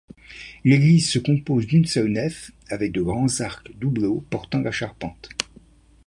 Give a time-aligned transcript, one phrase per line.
[0.63, 5.29] L'église se compose d'une seule nef avec de grands arcs doubleaux portant la charpente.